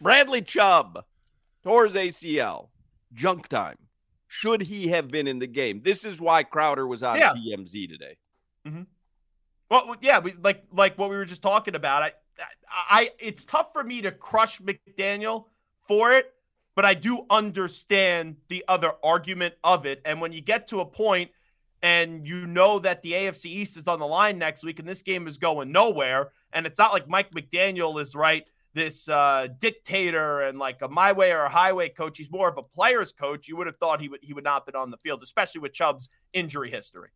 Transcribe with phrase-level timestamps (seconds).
[0.00, 1.04] Bradley Chubb
[1.62, 2.68] tore his ACL.
[3.12, 3.76] Junk time.
[4.28, 5.80] Should he have been in the game?
[5.84, 7.32] This is why Crowder was on yeah.
[7.32, 8.16] TMZ today.
[8.66, 8.82] Mm-hmm.
[9.70, 12.02] Well, yeah, we, like like what we were just talking about.
[12.02, 12.12] I,
[12.68, 15.46] I, it's tough for me to crush McDaniel
[15.86, 16.32] for it,
[16.74, 20.02] but I do understand the other argument of it.
[20.04, 21.30] And when you get to a point
[21.82, 25.02] and you know that the AFC East is on the line next week and this
[25.02, 30.40] game is going nowhere, and it's not like Mike McDaniel is right this uh, dictator
[30.40, 32.18] and like a my way or a highway coach.
[32.18, 33.48] He's more of a player's coach.
[33.48, 35.72] You would have thought he would he would not been on the field, especially with
[35.72, 37.10] Chubb's injury history.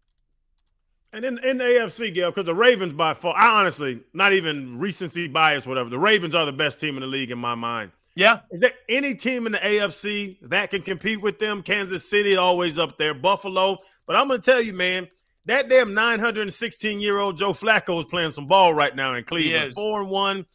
[1.13, 4.79] And in, in the AFC, Gail, because the Ravens by far, I honestly, not even
[4.79, 7.93] recency bias, whatever, the Ravens are the best team in the league in my mind.
[8.15, 8.41] Yeah.
[8.51, 11.63] Is there any team in the AFC that can compete with them?
[11.63, 13.79] Kansas City always up there, Buffalo.
[14.07, 15.09] But I'm going to tell you, man,
[15.47, 19.73] that damn 916 year old Joe Flacco is playing some ball right now in Cleveland.
[19.73, 20.47] Four and one,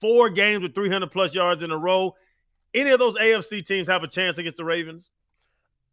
[0.00, 2.14] four games with 300 plus yards in a row.
[2.74, 5.10] Any of those AFC teams have a chance against the Ravens?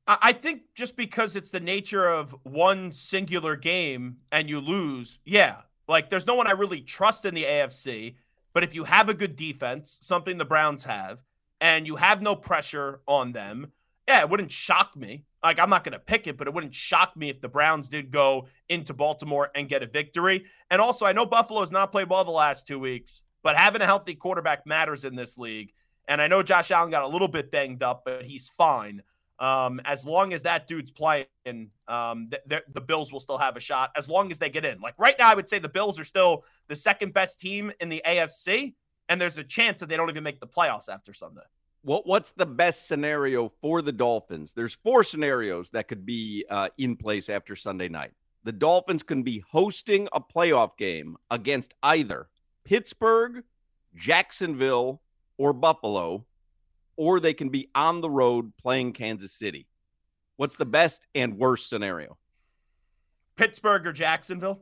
[0.07, 5.61] I think just because it's the nature of one singular game and you lose, yeah.
[5.87, 8.15] Like there's no one I really trust in the AFC.
[8.53, 11.23] But if you have a good defense, something the Browns have,
[11.59, 13.71] and you have no pressure on them,
[14.07, 15.25] yeah, it wouldn't shock me.
[15.43, 17.89] Like I'm not going to pick it, but it wouldn't shock me if the Browns
[17.89, 20.45] did go into Baltimore and get a victory.
[20.69, 23.79] And also, I know Buffalo has not played well the last two weeks, but having
[23.79, 25.71] a healthy quarterback matters in this league.
[26.07, 29.03] And I know Josh Allen got a little bit banged up, but he's fine.
[29.37, 31.27] Um, as long as that dude's playing,
[31.87, 34.81] um, the, the Bills will still have a shot as long as they get in.
[34.81, 37.89] Like right now, I would say the Bills are still the second best team in
[37.89, 38.73] the AFC,
[39.09, 41.41] and there's a chance that they don't even make the playoffs after Sunday.
[41.83, 44.53] What what's the best scenario for the Dolphins?
[44.53, 48.13] There's four scenarios that could be uh, in place after Sunday night.
[48.43, 52.27] The Dolphins can be hosting a playoff game against either
[52.65, 53.43] Pittsburgh,
[53.95, 55.01] Jacksonville,
[55.37, 56.25] or Buffalo
[56.97, 59.67] or they can be on the road playing Kansas City.
[60.37, 62.17] What's the best and worst scenario?
[63.35, 64.61] Pittsburgh or Jacksonville?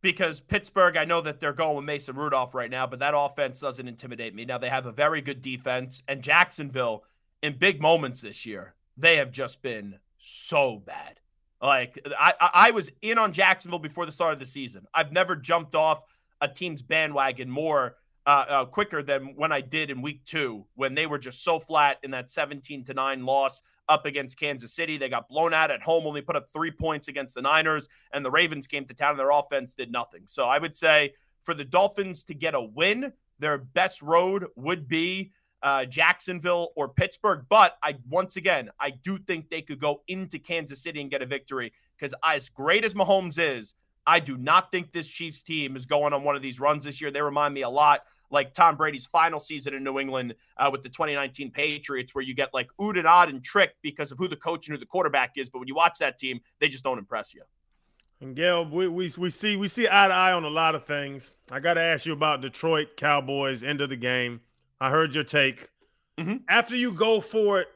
[0.00, 3.60] Because Pittsburgh, I know that they're going with Mason Rudolph right now, but that offense
[3.60, 4.44] doesn't intimidate me.
[4.44, 7.04] Now they have a very good defense, and Jacksonville,
[7.42, 11.20] in big moments this year, they have just been so bad.
[11.62, 14.86] Like I, I was in on Jacksonville before the start of the season.
[14.92, 16.04] I've never jumped off
[16.44, 17.96] a team's bandwagon more
[18.26, 21.58] uh, uh, quicker than when I did in week two when they were just so
[21.58, 24.98] flat in that 17 to 9 loss up against Kansas City.
[24.98, 28.24] They got blown out at home, only put up three points against the Niners, and
[28.24, 30.22] the Ravens came to town and their offense did nothing.
[30.26, 34.86] So I would say for the Dolphins to get a win, their best road would
[34.86, 37.46] be uh, Jacksonville or Pittsburgh.
[37.48, 41.22] But I once again, I do think they could go into Kansas City and get
[41.22, 43.72] a victory because as great as Mahomes is,
[44.06, 47.00] I do not think this Chiefs team is going on one of these runs this
[47.00, 47.10] year.
[47.10, 48.00] They remind me a lot
[48.30, 52.34] like Tom Brady's final season in New England uh, with the 2019 Patriots, where you
[52.34, 54.86] get like oohed and odd and tricked because of who the coach and who the
[54.86, 55.48] quarterback is.
[55.48, 57.42] But when you watch that team, they just don't impress you.
[58.20, 60.84] And Gail, we, we, we see we see eye to eye on a lot of
[60.84, 61.34] things.
[61.50, 64.40] I got to ask you about Detroit Cowboys end of the game.
[64.80, 65.68] I heard your take.
[66.18, 66.36] Mm-hmm.
[66.48, 67.68] After you go for it,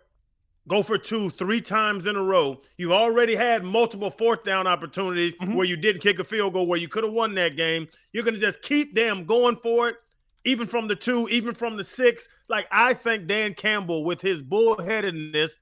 [0.69, 2.61] go for two, three times in a row.
[2.77, 5.55] You've already had multiple fourth down opportunities mm-hmm.
[5.55, 7.89] where you didn't kick a field goal, where you could have won that game.
[8.13, 9.97] You're going to just keep them going for it
[10.45, 12.29] even from the two, even from the six.
[12.49, 15.53] Like I think Dan Campbell, with his bullheadedness,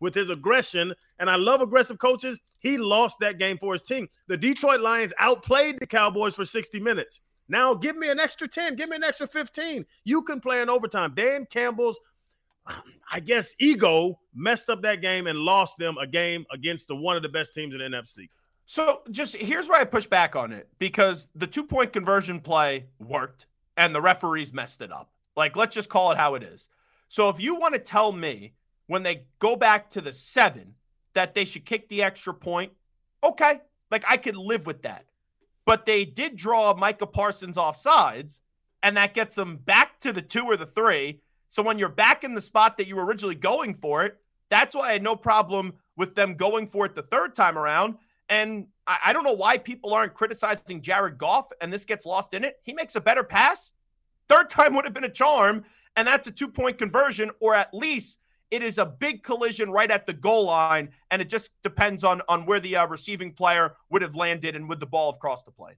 [0.00, 4.08] with his aggression, and I love aggressive coaches, he lost that game for his team.
[4.28, 7.20] The Detroit Lions outplayed the Cowboys for 60 minutes.
[7.48, 9.84] Now give me an extra 10, give me an extra 15.
[10.04, 11.12] You can play in overtime.
[11.14, 11.98] Dan Campbell's,
[13.10, 17.16] I guess, ego messed up that game and lost them a game against the one
[17.16, 18.28] of the best teams in the NFC.
[18.64, 22.86] So just here's where I push back on it because the two point conversion play
[22.98, 25.10] worked and the referees messed it up.
[25.36, 26.68] Like, let's just call it how it is.
[27.08, 28.54] So if you want to tell me
[28.86, 30.74] when they go back to the seven
[31.14, 32.72] that they should kick the extra point,
[33.22, 33.60] okay.
[33.90, 35.04] Like, I could live with that.
[35.64, 38.40] But they did draw Micah Parsons off sides,
[38.82, 41.20] and that gets them back to the two or the three.
[41.48, 44.16] So when you're back in the spot that you were originally going for it,
[44.48, 47.96] that's why I had no problem with them going for it the third time around.
[48.28, 52.34] And I, I don't know why people aren't criticizing Jared Goff and this gets lost
[52.34, 52.58] in it.
[52.62, 53.72] He makes a better pass.
[54.28, 55.64] Third time would have been a charm,
[55.96, 58.18] and that's a two point conversion, or at least
[58.50, 62.22] it is a big collision right at the goal line, and it just depends on
[62.28, 65.46] on where the uh, receiving player would have landed and would the ball have crossed
[65.46, 65.74] the plane.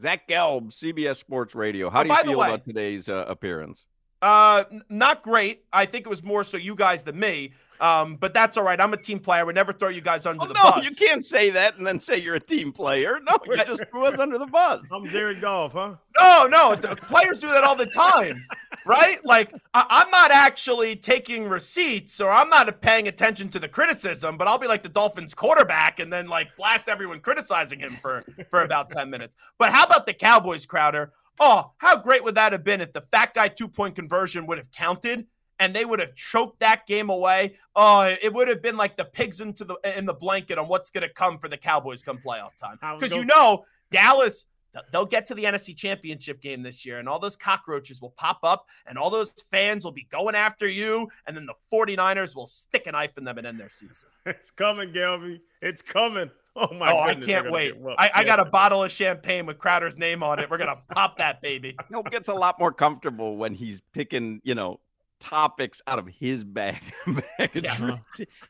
[0.00, 1.90] Zach Gelb, CBS Sports Radio.
[1.90, 3.84] How oh, do you feel way, about today's uh, appearance?
[4.22, 5.64] Uh, not great.
[5.72, 7.52] I think it was more so you guys than me.
[7.82, 8.80] Um, but that's all right.
[8.80, 9.40] I'm a team player.
[9.40, 10.84] I would never throw you guys under oh, the no, bus.
[10.84, 13.18] you can't say that and then say you're a team player.
[13.20, 14.82] No, you just threw us under the bus.
[14.92, 15.96] I'm Jared Goff, huh?
[16.16, 16.76] No, no.
[16.76, 18.44] Players do that all the time,
[18.86, 19.18] right?
[19.24, 24.38] Like I- am not actually taking receipts or I'm not paying attention to the criticism,
[24.38, 28.24] but I'll be like the Dolphins quarterback and then like blast everyone criticizing him for
[28.48, 29.34] for about 10 minutes.
[29.58, 31.12] But how about the Cowboys, Crowder?
[31.40, 34.58] Oh, how great would that have been if the fat guy two point conversion would
[34.58, 35.26] have counted
[35.58, 37.56] and they would have choked that game away?
[37.74, 40.90] Oh, it would have been like the pigs into the in the blanket on what's
[40.90, 42.78] going to come for the Cowboys come playoff time.
[42.98, 44.46] Because you know Dallas
[44.90, 48.38] they'll get to the NFC Championship game this year, and all those cockroaches will pop
[48.42, 52.46] up, and all those fans will be going after you, and then the 49ers will
[52.46, 54.08] stick a knife in them and end their season.
[54.26, 55.40] It's coming, Gelby.
[55.60, 56.30] It's coming.
[56.56, 56.92] Oh my!
[56.92, 57.74] Oh, goodness, I can't wait.
[57.96, 60.50] I, I, got a bottle of champagne with Crowder's name on it.
[60.50, 61.74] We're gonna pop that baby.
[61.88, 64.78] He gets a lot more comfortable when he's picking, you know,
[65.18, 66.82] topics out of his bag.
[67.54, 67.90] yes.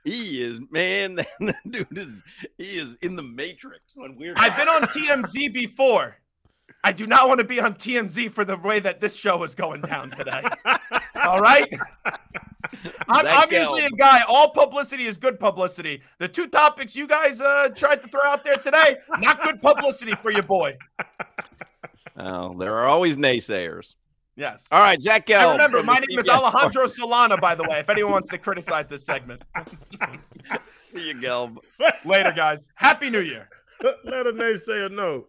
[0.02, 1.14] He is man.
[1.14, 2.24] That dude is
[2.58, 4.34] he is in the matrix when we're.
[4.36, 6.16] I've been on TMZ before.
[6.82, 9.54] I do not want to be on TMZ for the way that this show is
[9.54, 10.42] going down today.
[11.22, 11.68] All right.
[13.08, 14.22] I'm, I'm usually a guy.
[14.26, 16.02] All publicity is good publicity.
[16.18, 20.12] The two topics you guys uh, tried to throw out there today, not good publicity
[20.12, 20.76] for your boy.
[22.16, 23.94] Oh, there are always naysayers.
[24.36, 24.66] Yes.
[24.72, 25.46] All right, Zach Gelb.
[25.46, 28.88] I remember, my name is Alejandro Solana, by the way, if anyone wants to criticize
[28.88, 29.42] this segment.
[30.74, 31.56] See you, Gelb.
[32.04, 32.70] Later, guys.
[32.74, 33.48] Happy New Year.
[33.82, 35.26] Let a naysayer know.